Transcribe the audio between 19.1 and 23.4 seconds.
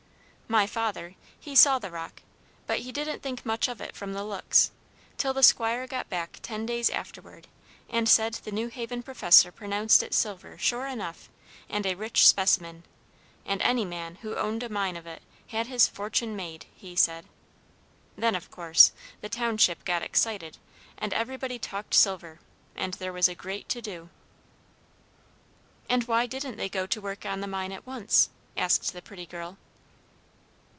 the township got excited, and everybody talked silver, and there was a